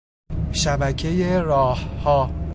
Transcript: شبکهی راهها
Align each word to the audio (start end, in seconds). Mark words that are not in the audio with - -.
شبکهی 0.51 1.39
راهها 1.41 2.29